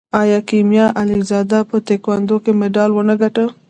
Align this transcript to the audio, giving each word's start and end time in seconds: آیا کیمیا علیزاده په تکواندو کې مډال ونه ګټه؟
آیا 0.21 0.39
کیمیا 0.49 0.85
علیزاده 1.01 1.59
په 1.69 1.77
تکواندو 1.87 2.35
کې 2.43 2.51
مډال 2.59 2.91
ونه 2.93 3.15
ګټه؟ 3.21 3.45